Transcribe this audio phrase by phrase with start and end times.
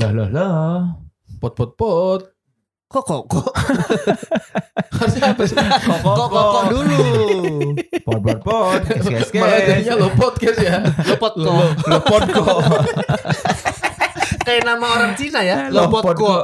[0.00, 0.74] Lah lah lah.
[1.38, 2.22] Pot pot pot.
[2.90, 3.46] Kok kok kok
[4.98, 5.54] Harusnya apa sih?
[5.54, 7.04] kok kok kok dulu.
[8.02, 8.80] Pot pot pot.
[8.82, 9.66] Kes kes Malah kes.
[9.70, 10.76] jadinya lo podcast ya.
[11.06, 11.70] Lopot Lo, kok.
[11.86, 12.58] lo pot kok.
[14.40, 15.70] Kayak nama orang Cina ya.
[15.70, 16.42] Lopot Lopot kok.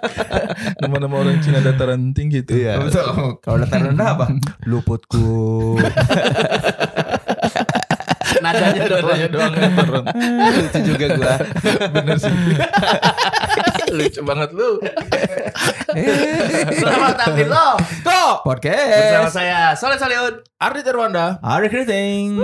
[0.84, 2.62] Nama-nama orang Cina dataran tinggi itu.
[2.62, 2.86] Iya.
[3.42, 4.26] Kalau datar rendah apa?
[4.62, 5.74] Luputku.
[8.42, 9.04] Nadanya doang.
[9.06, 10.04] Nadanya doang yang turun.
[10.56, 11.34] Lucu juga gua.
[11.92, 12.32] Bener sih.
[13.96, 14.70] Lucu banget lu.
[16.76, 17.68] Selamat datang di lo.
[18.02, 18.34] Kok?
[18.44, 19.32] Bersama Podcast.
[19.32, 20.34] saya Soleh Soliun.
[20.58, 21.38] Ardi Terwanda.
[21.40, 22.36] Hari Kriting.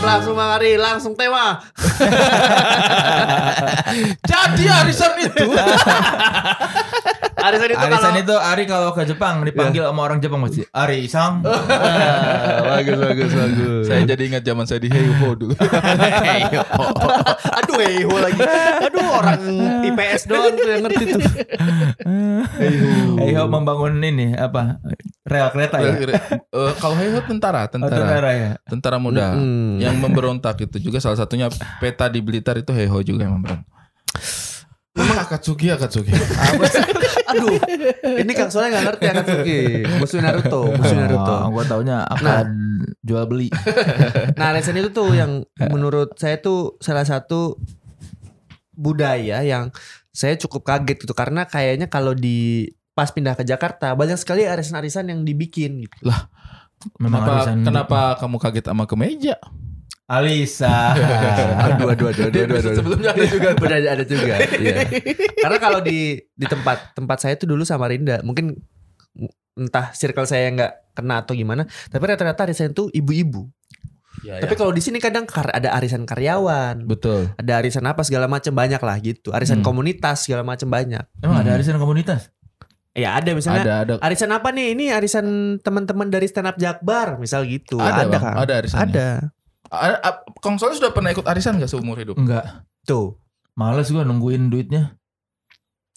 [0.00, 1.60] Langsung mari, langsung tema.
[4.30, 5.44] Jadi arisan itu.
[7.40, 11.08] Arisan itu Arisan kalau itu Ari kalau ke Jepang dipanggil sama orang Jepang pasti Ari
[11.08, 11.40] Isang.
[12.68, 13.84] bagus bagus bagus.
[13.88, 15.56] Saya jadi ingat zaman saya di Heiho dulu.
[17.56, 18.40] Aduh Heiho lagi.
[18.84, 19.40] Aduh orang
[19.88, 21.22] IPS doang tuh yang ngerti tuh.
[23.24, 24.76] Ayo membangun ini apa?
[25.30, 25.94] Rel kereta ya.
[25.94, 27.94] Eh, kalau Heiho tentara, Oh, tentara.
[28.02, 28.50] tentara ya.
[28.66, 29.78] Tentara muda Mm-mm.
[29.78, 31.46] yang memberontak itu juga salah satunya
[31.78, 33.70] peta di Blitar itu Heiho juga yang memberontak.
[34.90, 36.10] Memang Akatsuki Akatsuki.
[37.30, 37.54] Aduh.
[38.18, 39.58] Ini Kang Soleh gak ngerti Akatsuki.
[40.02, 41.36] Musuh Naruto, musuh Naruto.
[41.46, 42.46] Oh, gua taunya akan
[42.98, 43.54] jual beli.
[44.34, 47.54] Nah, arisan itu tuh yang menurut saya tuh salah satu
[48.74, 49.70] budaya yang
[50.10, 52.66] saya cukup kaget gitu karena kayaknya kalau di
[53.00, 55.96] pas pindah ke Jakarta banyak sekali arisan-arisan yang dibikin gitu.
[56.96, 59.40] Memang Kenapa arisan kenapa kamu kaget sama kemeja?
[60.04, 60.90] Alisa.
[61.70, 62.74] Aduh, aduh, aduh, aduh, aduh, aduh.
[62.74, 63.48] Sebelumnya ada juga.
[63.62, 64.34] Udah ada, ada juga.
[64.58, 64.74] iya.
[65.38, 68.58] Karena kalau di di tempat tempat saya tuh dulu Samarinda, mungkin
[69.54, 73.46] entah circle saya nggak kena atau gimana, tapi rata-rata arisan itu ibu-ibu.
[74.20, 77.30] Ya, Tapi kalau di sini kadang kar- ada arisan karyawan, betul.
[77.30, 79.30] ada arisan apa segala macam banyak lah gitu.
[79.30, 79.66] Arisan Hmm.
[79.70, 81.06] komunitas segala macam banyak.
[81.22, 82.28] Emang ada arisan komunitas?
[83.00, 84.76] Ya ada misalnya Ada ada arisan apa nih?
[84.76, 85.26] Ini arisan
[85.58, 87.80] teman-teman dari stand up Jakbar misal gitu.
[87.80, 88.20] Ada, Bang.
[88.20, 88.36] Kang.
[88.36, 88.84] Ada arisannya.
[88.84, 89.08] Ada.
[89.70, 90.00] A-
[90.58, 92.20] Soleh sudah pernah ikut arisan gak seumur hidup?
[92.20, 92.66] Enggak.
[92.84, 93.16] Tuh.
[93.56, 94.94] Males gua nungguin duitnya.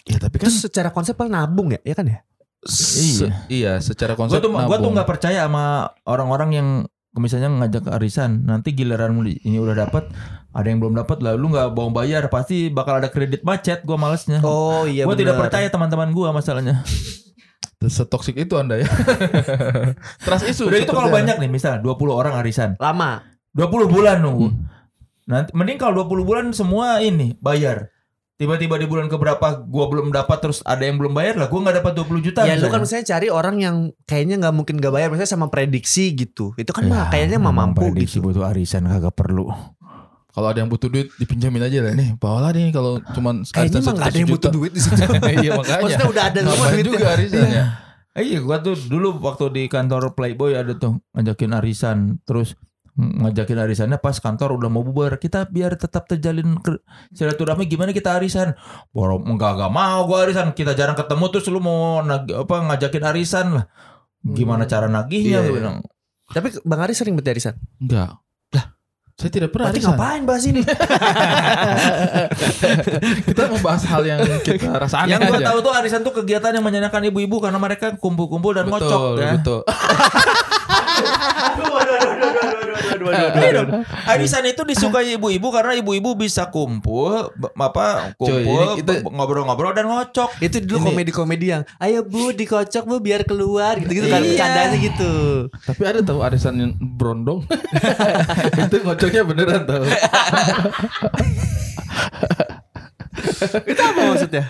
[0.03, 2.19] Ya tapi kan Terus secara konsep paling nabung ya, ya kan ya?
[2.63, 4.95] se- iya secara Gua konsep tuh gua tuh nabung.
[4.95, 6.67] nggak percaya sama orang-orang yang
[7.13, 8.47] misalnya ngajak ke arisan.
[8.47, 10.07] Nanti giliran ini udah dapat,
[10.53, 13.81] ada yang belum dapat lalu nggak mau bayar, pasti bakal ada kredit macet.
[13.81, 14.37] Gua malesnya.
[14.45, 16.85] Oh iya gua tidak percaya teman-teman gua masalahnya.
[17.83, 18.87] Setoksik itu anda ya.
[20.25, 20.71] Trust isu.
[20.71, 22.79] Udah itu kalau banyak nih, misal 20 orang arisan.
[22.79, 23.27] Lama.
[23.51, 24.55] 20 bulan nunggu.
[25.27, 27.91] Nanti mending kalau 20 bulan semua ini bayar.
[28.33, 31.83] Tiba-tiba di bulan keberapa gua belum dapat terus ada yang belum bayar lah, gua nggak
[31.83, 32.39] dapat 20 juta.
[32.47, 32.79] Ya lu kan misalnya.
[32.81, 33.75] misalnya cari orang yang
[34.07, 36.55] kayaknya nggak mungkin gak bayar misalnya sama prediksi gitu.
[36.55, 38.31] Itu kan mah kayaknya mah mampu prediksi gitu.
[38.31, 39.51] butuh arisan kagak perlu.
[40.33, 42.17] Kalau ada yang butuh duit dipinjamin aja lah nih.
[42.17, 44.49] Bawalah nih kalau cuman Kayaknya gak ada yang 100 butuh juta.
[44.51, 44.97] duit di situ.
[45.39, 45.81] iya makanya.
[45.83, 46.83] Maksudnya udah ada semua duitnya.
[46.83, 47.63] juga arisannya.
[48.13, 52.53] Eh, iya, gua tuh dulu waktu di kantor Playboy ada tuh ngajakin arisan, terus
[52.91, 55.17] ng- ngajakin arisannya pas kantor udah mau bubar.
[55.17, 56.57] Kita biar tetap terjalin
[57.11, 58.53] silaturahmi gimana kita arisan?
[58.87, 60.49] Boro enggak enggak mau gua arisan.
[60.51, 63.65] Kita jarang ketemu terus lu mau nag- apa ngajakin arisan lah.
[64.23, 65.57] Gimana cara nagihnya Iya, lu iya.
[65.59, 65.75] bilang.
[66.27, 67.55] Tapi Bang Ari sering berarti arisan.
[67.77, 68.17] Enggak.
[69.23, 69.95] Saya tidak pernah Berarti arisan.
[69.95, 70.61] ngapain bahas ini?
[73.31, 75.47] Kita mau bahas hal yang kita rasakan Yang gua aja.
[75.47, 79.31] tahu tuh arisan tuh kegiatan yang menyenangkan ibu-ibu karena mereka kumpul-kumpul dan betul, ngocok ya.
[79.39, 79.63] betul.
[83.11, 83.69] Iya dong.
[84.07, 90.39] Arisan itu disukai ibu-ibu karena ibu-ibu bisa kumpul apa kumpul ngobrol-ngobrol dan ngocok.
[90.39, 94.29] Itu dulu komedi-komedi yang ayo bu dikocok bu biar keluar gitu-gitu kan Iya.
[94.31, 95.13] bercandanya gitu.
[95.51, 97.43] Tapi ada tahu arisan yang brondong.
[98.63, 99.83] itu ngocoknya beneran tahu.
[103.63, 104.43] Itu apa maksudnya?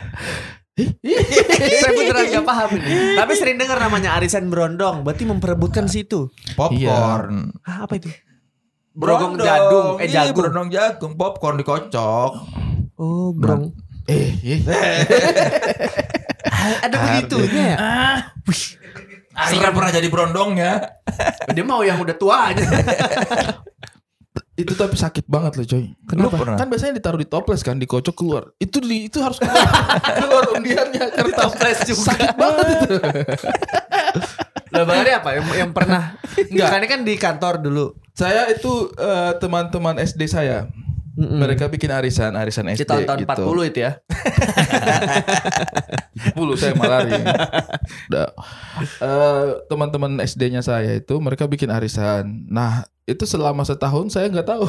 [0.74, 3.14] Saya beneran gak paham ini.
[3.14, 6.34] Tapi sering dengar namanya arisan berondong, berarti memperebutkan situ.
[6.58, 7.54] Popcorn.
[7.62, 8.10] Hah, apa itu?
[8.94, 10.46] Brogong jadung, eh Iya, jagung.
[10.46, 12.32] brondong jagung, popcorn dikocok.
[12.94, 13.74] Oh, brong.
[14.06, 14.62] Eh, eh.
[16.86, 17.78] Ada begitunya ya?
[19.34, 21.02] Ari kan pernah jadi brondongnya.
[21.58, 22.62] Dia mau yang udah tua aja.
[24.54, 25.90] itu tapi sakit banget loh coy.
[26.06, 26.38] Kenapa?
[26.38, 28.54] Lu Kan biasanya ditaruh di toples kan, dikocok keluar.
[28.62, 29.66] Itu di itu harus keluar,
[30.22, 31.42] keluar undiannya kertas.
[31.42, 32.14] Toples juga.
[32.14, 32.94] Sakit banget itu.
[34.74, 36.18] Lah Bang Ari apa yang, yang pernah?
[36.52, 36.70] Enggak.
[36.82, 37.94] Ini kan di kantor dulu.
[38.18, 40.66] Saya itu eh, teman-teman SD saya.
[41.14, 41.46] Mm-mm.
[41.46, 43.46] mereka bikin arisan, arisan di SD tahun-tahun gitu.
[43.46, 44.02] 40 itu ya.
[46.34, 47.22] 40 saya malah lari.
[48.98, 52.50] Eh, teman-teman SD-nya saya itu mereka bikin arisan.
[52.50, 54.66] Nah, itu selama setahun saya nggak tahu.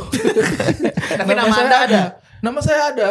[1.24, 2.02] Tapi nama saya Anda ada.
[2.44, 3.08] Nama saya ada.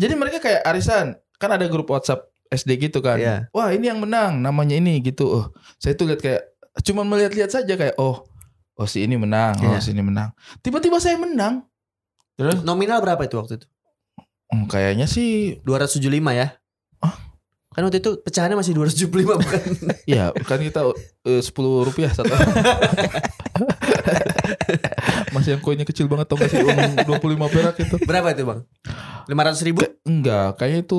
[0.00, 1.20] Jadi mereka kayak arisan.
[1.36, 3.16] Kan ada grup WhatsApp SD gitu kan.
[3.16, 3.36] Iya.
[3.54, 5.24] Wah, ini yang menang, namanya ini gitu.
[5.30, 5.46] Oh,
[5.78, 6.42] saya tuh lihat kayak
[6.82, 8.26] cuman melihat-lihat saja kayak oh,
[8.74, 9.78] oh si ini menang, oh Iya.
[9.78, 10.34] si ini menang.
[10.60, 11.62] Tiba-tiba saya menang.
[12.34, 13.66] Terus Nominal berapa itu waktu itu?
[14.50, 16.58] hmm, kayaknya sih 275 ya.
[16.98, 17.14] Ah.
[17.70, 19.60] Kan waktu itu pecahannya masih 275 bukan?
[20.10, 20.90] ya kan kita
[21.22, 22.34] eh, 10 rupiah satu.
[25.30, 27.94] Masih yang koinnya kecil banget tau gak sih uang 25 perak itu.
[28.02, 28.60] Berapa itu bang?
[29.30, 29.80] 500 ribu?
[30.02, 30.98] Enggak, kayaknya itu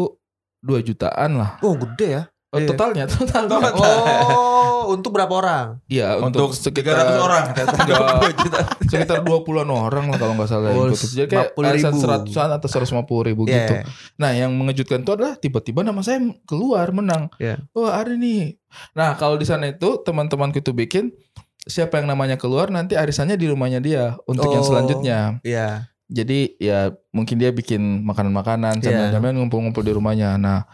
[0.62, 1.58] 2 jutaan lah.
[1.60, 2.24] Oh gede ya.
[2.52, 2.68] Oh, Iya.
[2.68, 3.72] totalnya, totalnya.
[3.72, 5.80] Oh, untuk berapa orang?
[5.88, 7.44] Iya, Untuk untuk, sekitar 300 orang.
[8.92, 11.00] Sekitar 20-an orang lah kalau nggak salah Oh, yang ikut.
[11.16, 12.02] Jadi kayak 50 arisan ribu.
[12.04, 13.56] seratusan atau 150 ribu Iya.
[13.56, 13.74] gitu.
[14.18, 17.32] Nah yang mengejutkan itu adalah tiba-tiba nama saya keluar menang.
[17.40, 17.64] Iya.
[17.72, 18.60] Wah ada nih.
[18.92, 21.16] Nah kalau di sana itu teman-temanku itu bikin
[21.62, 24.68] siapa yang namanya keluar nanti arisannya di rumahnya dia untuk yang Oh.
[24.68, 25.40] selanjutnya.
[25.40, 25.88] Iya.
[26.12, 28.84] Jadi ya mungkin dia bikin makanan-makanan Iya.
[28.84, 30.36] sambil-sambil ngumpul-ngumpul di rumahnya.
[30.36, 30.68] Nah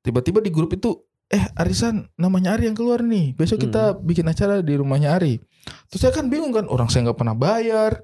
[0.00, 0.94] tiba-tiba di grup itu
[1.26, 3.34] eh arisan namanya Ari yang keluar nih.
[3.34, 5.42] Besok kita bikin acara di rumahnya Ari.
[5.90, 7.98] Terus saya kan bingung kan orang saya nggak pernah bayar,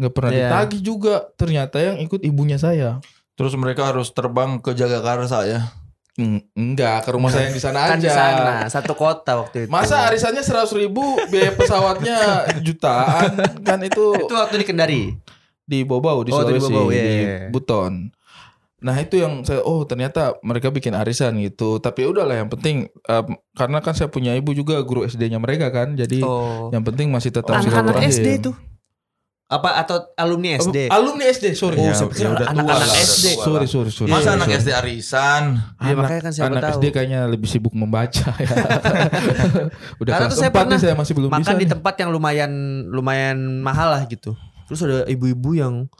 [0.00, 0.40] nggak pernah Iya.
[0.48, 1.14] ditagih juga.
[1.36, 2.96] Ternyata yang ikut ibunya saya.
[3.36, 5.68] Terus mereka harus terbang ke Jagakarsa ya.
[6.16, 8.02] Hmm, enggak ke rumah saya yang di sana Kan aja.
[8.02, 9.68] di sana satu kota waktu itu.
[9.68, 12.18] Masa arisannya seratus ribu, biaya pesawatnya
[12.60, 15.02] jutaan kan itu itu waktu di Kendari.
[15.70, 17.36] Di Bobau di Oh, di Sulawesi Bobau, di iya, iya.
[17.48, 18.10] Buton.
[18.80, 21.78] Nah itu yang saya oh ternyata mereka bikin arisan gitu.
[21.78, 25.94] Tapi udahlah yang penting em, karena kan saya punya ibu juga guru SD-nya mereka kan.
[25.94, 26.72] Jadi Oh.
[26.72, 28.10] yang penting masih tetap Anak-anak silaturahim.
[28.10, 28.52] SD itu.
[29.46, 30.86] Apa atau alumni Oh, SD?
[30.88, 31.74] Alumni SD, sorry.
[31.74, 33.26] Oh, Ya, saya pikir ya udah anak-anak tua lah, udah SD.
[33.26, 34.08] tua Sorry, sorry, sorry.
[34.08, 34.56] Masa Iya, anak iya.
[34.56, 35.42] SD arisan?
[35.76, 36.72] Iya, makanya kan siapa anak tahu.
[36.72, 38.46] SD kayaknya lebih sibuk membaca ya.
[40.00, 41.42] Udah Karena kelas tuh saya 4 pernah nih saya masih belum bisa.
[41.42, 41.72] Makan di nih.
[41.74, 42.52] tempat yang lumayan
[42.88, 44.38] lumayan mahal lah gitu.
[44.70, 45.90] Terus ada ibu-ibu yang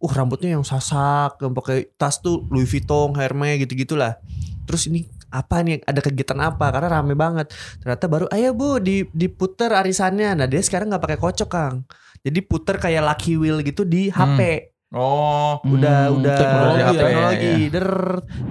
[0.00, 4.16] uh rambutnya yang sasak, yang pakai tas tuh Louis Vuitton, Hermes gitu-gitulah.
[4.64, 6.72] Terus ini apa nih ada kegiatan apa?
[6.72, 7.52] Karena rame banget.
[7.78, 10.32] Ternyata baru ayo bu di diputer arisannya.
[10.34, 11.84] Nah dia sekarang nggak pakai kocok kang.
[12.20, 17.00] Jadi puter kayak lucky wheel gitu di HP Oh, udah Hmm, udah teknologi udah ya,
[17.02, 17.50] teknologi.
[17.50, 17.90] ya, der.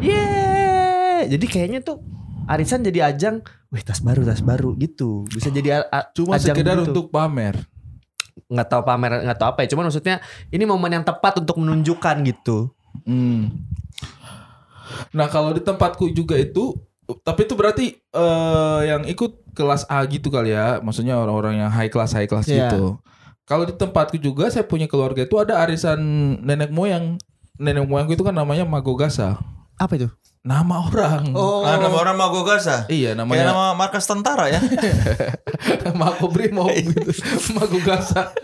[0.04, 1.20] Yeah.
[1.30, 1.98] Jadi kayaknya tuh
[2.46, 3.40] arisan jadi ajang
[3.72, 5.24] wih tas baru tas baru gitu.
[5.25, 6.92] Bisa jadi a- a- Cuma ajang sekedar gitu.
[6.92, 7.56] untuk pamer.
[8.48, 10.16] Nggak tahu pamer nggak tahu apa ya cuman maksudnya
[10.50, 12.74] ini momen yang tepat untuk menunjukkan gitu
[13.06, 13.66] Hmm.
[15.12, 16.78] Nah kalau di tempatku juga itu,
[17.22, 21.90] tapi itu berarti eh, yang ikut kelas A gitu kali ya, maksudnya orang-orang yang high
[21.90, 22.70] class high class Iya.
[22.70, 23.02] gitu.
[23.44, 26.00] Kalau di tempatku juga saya punya keluarga itu ada arisan
[26.40, 27.18] nenek moyang.
[27.58, 29.42] Nenek moyangku itu kan namanya Magogasa.
[29.74, 30.06] apa itu
[30.44, 31.31] Nama orang.
[31.40, 32.84] oh ah, nama orang Magogasa.
[32.92, 34.60] Iya Kayak namanya nama markas tentara ya.
[35.95, 37.16] Makobrimob gitu.
[37.56, 38.36] Magogasa.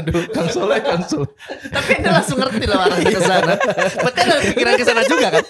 [0.00, 1.28] Aduh, Kang Soleh, Kang Soleh.
[1.68, 3.54] tapi anda langsung ngerti lah arahnya ke sana
[3.98, 5.44] berarti ada pikiran ke sana juga kan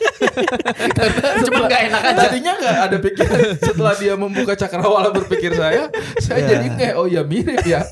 [1.45, 6.41] cuma nggak enak aja Tadinya nggak ada pikiran setelah dia membuka cakrawala berpikir saya, saya
[6.41, 6.49] Iya.
[6.49, 7.85] jadi kayak oh ya mirip ya.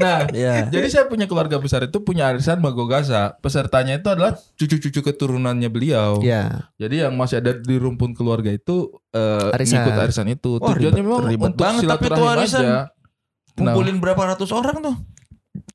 [0.00, 0.72] Nah, Iya.
[0.72, 3.36] jadi saya punya keluarga besar itu punya arisan Magogasa.
[3.38, 6.24] Pesertanya itu adalah cucu-cucu keturunannya beliau.
[6.24, 9.76] ya Jadi yang masih ada di rumpun keluarga itu eh, Arisan.
[9.78, 10.50] ngikut arisan itu.
[10.56, 12.78] Wah, Tujuannya ribet- memang ribet untuk banget, tapi itu silaturahim arisan aja.
[13.52, 14.96] Kumpulin berapa ratus orang tuh?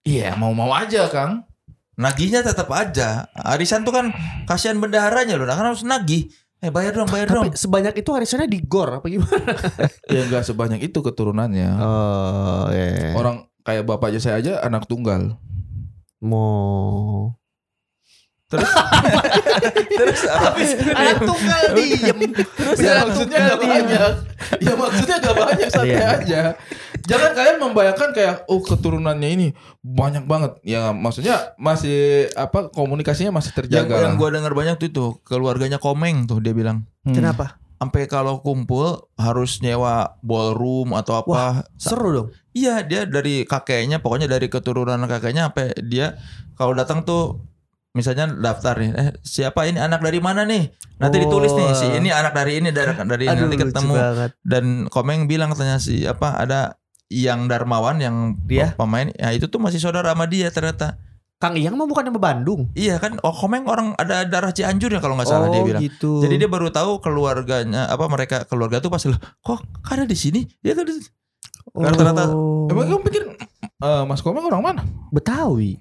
[0.01, 1.45] Iya, mau-mau aja, Kang.
[1.95, 3.29] Nagihnya tetap aja.
[3.31, 4.09] Arisan tuh kan
[4.43, 5.45] kasihan bendaharanya loh.
[5.45, 6.27] Nah, kan harus nagih.
[6.59, 7.45] Eh bayar dong, bayar dong.
[7.45, 9.37] tapi sebanyak itu arisannya di gor apa gimana
[10.09, 11.69] Ya enggak sebanyak itu keturunannya.
[11.77, 15.37] oh ya Orang kayak bapak aja saya aja anak tunggal.
[16.19, 17.35] mau
[18.45, 18.69] Terus
[19.97, 20.59] terus apa?
[20.93, 22.19] anak tunggal diem
[22.77, 24.11] ya maksudnya gak banyak
[24.55, 26.05] Ya maksudnya gak banyak santai Iya.
[26.15, 26.41] aja
[27.01, 29.47] Jangan kalian membayangkan kayak Oh keturunannya ini
[29.79, 34.19] banyak banget Ya maksudnya masih apa Komunikasinya masih Yang, terjaga yang lah.
[34.19, 36.85] gua dengar banyak tuh itu keluarganya Komeng tuh dia bilang.
[37.01, 37.13] Hmm.
[37.13, 41.65] kenapa Sampai kalau kumpul harus nyewa ballroom atau apa.
[41.75, 46.15] Sa- seru dong Iya, dia dari kakeknya, pokoknya dari keturunan kakeknya sampai dia
[46.53, 47.43] kalau datang tuh
[47.95, 50.67] misalnya daftar nih, eh siapa ini anak dari mana nih?
[50.95, 51.21] Nanti Oh.
[51.23, 53.93] ditulis nih si ini anak dari ini dari dari ini aduh nanti ketemu
[54.41, 56.75] dan Komeng bilang katanya si apa ada
[57.07, 58.73] yang Darmawan yang Dia?
[58.73, 60.99] pemain ya itu tuh masih saudara sama dia ternyata.
[61.35, 64.99] Kang Iyang mah bukan sama Bandung Iya kan, oh Komeng orang ada darah Cianjur ya
[64.99, 65.83] kalau nggak salah dia oh bilang.
[65.83, 70.15] gitu Jadi dia baru tahu keluarganya apa mereka keluarga tuh pasti loh, kok ada di
[70.15, 70.47] sini?
[70.61, 70.87] Ya kan
[71.73, 72.65] rata-rata- Oh.
[72.65, 73.21] Emang kamu pikir
[73.77, 74.81] eh, Mas Komeng orang mana?
[75.11, 75.75] Betawi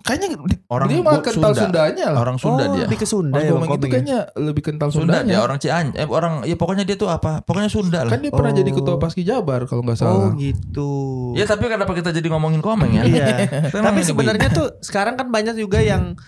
[0.00, 0.34] Kayaknya
[0.66, 1.62] Orang dia malah Bu- kental Sunda.
[1.62, 2.18] Sundanya lah.
[2.20, 2.82] Orang Sunda oh, dia.
[2.84, 3.92] lebih ke Sunda Mas ya Komeng itu Komeng ya?
[3.92, 5.30] kayaknya lebih kental Sunda Sundanya.
[5.30, 5.94] dia orang Cianjur.
[5.94, 7.32] Eh orang ya pokoknya dia tuh apa?
[7.40, 8.10] Pokoknya Sunda lah.
[8.10, 8.56] Kan dia pernah Oh.
[8.56, 10.30] jadi ketua Paski Jabar kalau nggak Oh salah.
[10.34, 10.90] gitu.
[11.34, 13.02] Ya tapi kenapa kita jadi ngomongin komeng ya?
[13.04, 13.26] Iya.
[13.86, 16.18] Tapi sebenarnya tuh sekarang kan banyak juga yang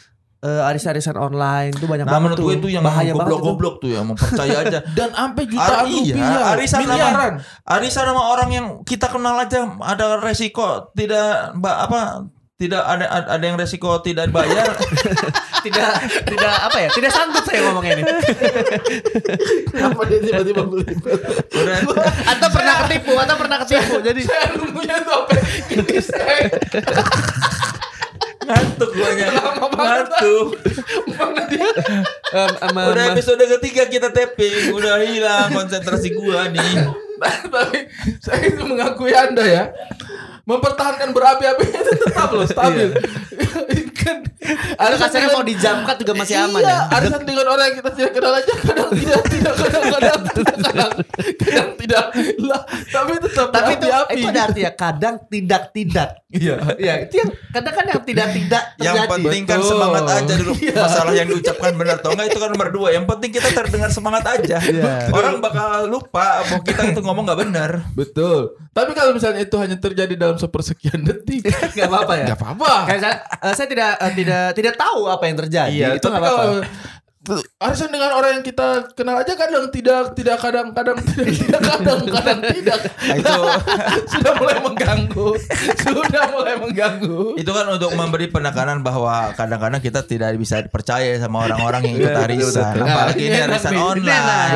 [0.41, 2.47] eh, aris-arisan online tuh banyak Nah banget menurut tuh.
[2.49, 4.79] gue itu yang bahaya goblok-goblok tuh ya mau percaya aja.
[4.97, 7.33] Dan sampai jutaan Ar- iya, rupiah, arisan sama- miliaran.
[7.65, 12.01] Arisan sama orang yang kita kenal aja ada resiko tidak mbak apa
[12.63, 14.71] tidak ada ada yang resiko tidak bayar
[15.67, 15.91] tidak
[16.23, 16.89] tidak apa ya?
[16.95, 18.03] Tidak sanggup saya ngomongnya ini.
[19.75, 20.95] Kenapa dia tiba-tiba beli?
[22.31, 23.99] atau pernah ketipu atau pernah ketipu.
[23.99, 24.55] Jadi Saya
[25.67, 26.47] kikis saya.
[28.43, 30.49] ngantuk gue ngantuk
[32.75, 36.91] udah episode ketiga kita tapping udah hilang konsentrasi gua nih
[37.23, 37.87] Tapi
[38.19, 39.65] saya itu mengakui Anda ya.
[40.43, 42.91] Mempertahankan berapi-api itu tetap loh stabil.
[44.75, 46.97] Ada kasarnya mau dijamkat juga masih aman iya, ya.
[46.97, 50.93] arisan dengan orang yang kita tidak kenal aja kadang tidak tidak kadang kadang tidak kadang
[51.39, 52.05] kadang tidak
[52.39, 54.15] lah tapi tetap Tapi itu berapi-api.
[54.15, 56.09] itu ada artinya kadang tidak tidak.
[56.29, 56.55] Iya.
[56.75, 59.13] Iya, itu yang kadang kan yang tidak tidak yang terjadi.
[59.13, 60.75] penting kan semangat aja dulu Iya.
[60.77, 64.25] masalah yang diucapkan benar atau enggak itu kan nomor dua yang penting kita terdengar semangat
[64.27, 65.11] aja Iya.
[65.11, 68.57] orang bakal lupa mau kita itu ngomong nggak benar Betul.
[68.73, 71.45] Tapi kalau misalnya itu hanya terjadi dalam sepersekian detik,
[71.77, 72.25] Gak apa-apa ya.
[72.25, 72.73] nggak apa-apa.
[72.89, 75.73] Kayak saya, eh, saya tidak eh, tidak tidak tahu apa yang terjadi.
[75.73, 76.65] Iya, itu Tapi nggak apa-apa.
[77.23, 81.61] Kalau arisan dengan orang yang kita kenal aja kadang tidak tidak kadang kadang tidak tidak
[81.63, 82.79] kadang kadang tidak.
[82.83, 83.41] Nah, itu.
[84.13, 85.29] Sudah mulai mengganggu.
[85.87, 87.39] Sudah mulai mengganggu.
[87.39, 92.11] Itu kan untuk memberi penekanan bahwa kadang-kadang kita tidak bisa percaya sama orang-orang yang ikut
[92.13, 94.53] Iya, arisan apalagi ini arisan ini online.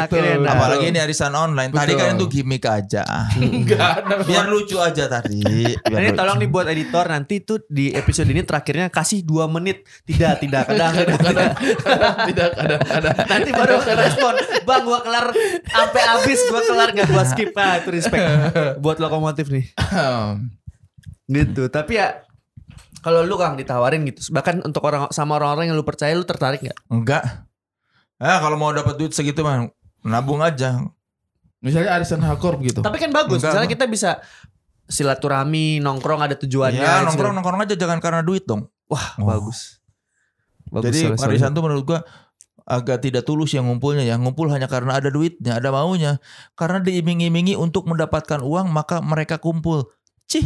[0.51, 1.71] apalagi ini arisan online.
[1.71, 3.05] Tadi kan itu gimmick aja.
[3.39, 5.71] Enggak biar lucu aja tadi.
[5.71, 9.87] Ini tolong nih buat editor nanti tuh di episode ini terakhirnya kasih dua menit.
[10.03, 11.51] Tidak, tidak, kadang, kadang, kadang
[11.87, 14.33] kadang tidak kadang kadang Nanti baru respon,
[14.63, 15.27] bang gua kelar
[15.63, 18.25] sampai habis gua kelar nggak gua skip ah itu respect
[18.83, 19.71] buat lokomotif nih.
[21.27, 21.63] Gitu.
[21.69, 22.23] Tapi ya
[22.99, 26.59] kalau lu Kang ditawarin gitu, bahkan untuk orang sama orang-orang yang lu percaya lu tertarik
[26.59, 26.79] nggak?
[26.89, 27.23] enggak
[28.17, 29.69] ah kalau mau dapat duit segitu mah
[30.03, 30.81] nabung aja
[31.61, 34.11] misalnya arisan hakor gitu Tapi kan bagus, Enggak, misalnya kita bisa
[34.85, 36.79] silaturahmi, nongkrong ada tujuannya.
[36.79, 39.27] ya nongkrong nongkrong aja jangan karena duit dong Wah, Oh.
[39.29, 39.83] bagus.
[40.67, 41.31] Bagus Jadi sorry, sorry.
[41.35, 42.01] arisan tuh menurut gua
[42.67, 44.19] agak tidak tulus yang ngumpulnya ya.
[44.19, 46.19] Ngumpul hanya karena ada duitnya, ada maunya.
[46.59, 49.89] Karena diiming-imingi untuk mendapatkan uang maka mereka kumpul.
[50.27, 50.45] Cih.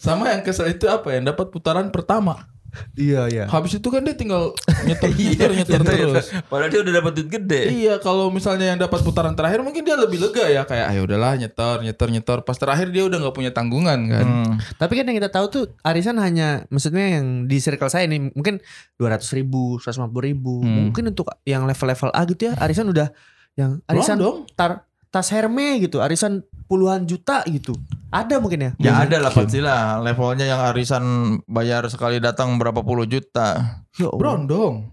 [0.00, 2.48] sama yang kesel itu apa yang dapat putaran pertama
[2.94, 3.44] Iya, iya.
[3.50, 4.54] habis itu kan dia tinggal
[4.86, 7.62] nyetor nyetor nyetor terus Padahal dia udah dapat duit gede.
[7.70, 11.34] Iya kalau misalnya yang dapat putaran terakhir mungkin dia lebih lega ya kayak ayo udahlah
[11.36, 14.26] nyetor nyetor nyetor pas terakhir dia udah nggak punya tanggungan kan.
[14.26, 14.52] Hmm.
[14.78, 18.62] Tapi kan yang kita tahu tuh arisan hanya maksudnya yang di circle saya ini mungkin
[18.98, 20.62] 200 ribu, 150 ribu.
[20.62, 20.90] Hmm.
[20.90, 23.10] Mungkin untuk yang level-level A gitu ya arisan udah
[23.58, 24.46] yang arisan dong.
[24.54, 27.74] tar, tas Hermes gitu, arisan puluhan juta gitu.
[28.10, 28.70] Ada mungkin ya?
[28.82, 31.04] Ya ada lah pastilah levelnya yang arisan
[31.46, 33.80] bayar sekali datang berapa puluh juta.
[33.94, 34.18] Ya Allah.
[34.18, 34.90] Brondong.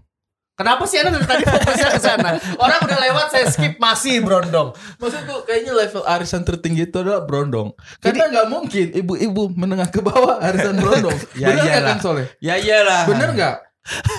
[0.58, 2.34] Kenapa sih Anda dari tadi fokusnya ke sana?
[2.58, 4.74] Orang udah lewat saya skip masih brondong.
[4.98, 7.78] Maksud tuh kayaknya level arisan tertinggi itu adalah brondong.
[8.02, 11.14] Karena nggak mungkin ibu-ibu menengah ke bawah arisan brondong.
[11.38, 11.94] Ya Bener iyalah.
[11.94, 12.26] kan Soleh?
[12.42, 13.06] Ya iyalah.
[13.06, 13.54] Bener nggak?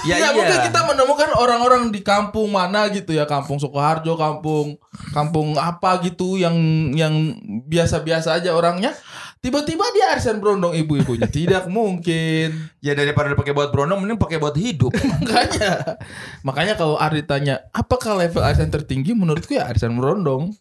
[0.07, 0.65] Ya Ya, mungkin iya.
[0.65, 4.81] kita menemukan orang-orang di kampung mana gitu ya, kampung Sukoharjo, kampung
[5.13, 6.57] kampung apa gitu yang
[6.97, 7.37] yang
[7.69, 8.97] biasa-biasa aja orangnya.
[9.39, 11.23] Tiba-tiba dia arisan brondong ibu-ibunya.
[11.39, 12.59] Tidak mungkin.
[12.83, 14.91] Ya daripada pakai buat brondong mending pakai buat hidup.
[15.23, 15.95] Makanya,
[16.43, 19.15] makanya kalau Ari tanya, apakah level arisan tertinggi?
[19.15, 20.51] Menurutku ya arisan berondong.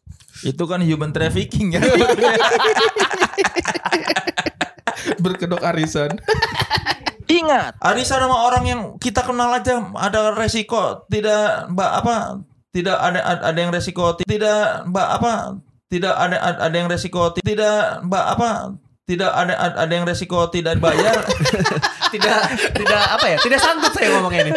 [0.47, 1.83] Itu kan human trafficking ya.
[5.23, 6.15] Berkedok arisan.
[7.29, 12.17] Ingat, arisan sama orang yang kita kenal aja ada resiko tidak mbak apa
[12.73, 15.33] tidak ada ada yang resiko tidak mbak apa
[15.93, 18.51] tidak ada ada yang resiko tidak mbak apa
[19.05, 21.17] tidak ada ada yang resiko tidak bayar
[22.09, 22.41] Tidak
[22.73, 23.37] tidak apa ya?
[23.37, 24.53] Tidak sanggup saya ngomongnya ini.